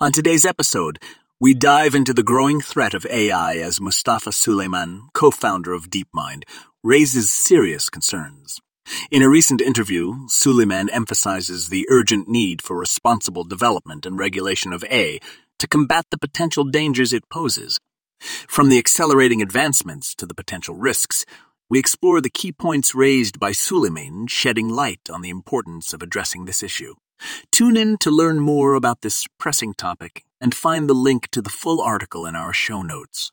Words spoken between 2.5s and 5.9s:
threat of AI as Mustafa Suleyman, co founder of